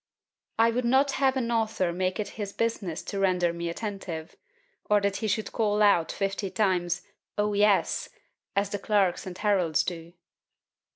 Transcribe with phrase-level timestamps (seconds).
[0.57, 4.35] I would not have an author make it his business to render me attentive;
[4.89, 7.03] or that he should cry out fifty times
[7.37, 8.09] O yes!
[8.55, 10.13] as the clerks and heralds do.